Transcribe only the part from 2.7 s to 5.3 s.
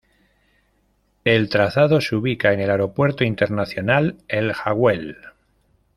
Aeropuerto Internacional El Jagüel.